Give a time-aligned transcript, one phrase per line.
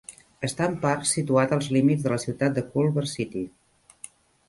[0.47, 3.49] Està en part situat als límits de la ciutat de Culver City.